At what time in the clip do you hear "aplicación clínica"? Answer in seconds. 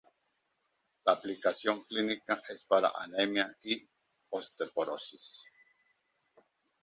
1.13-2.41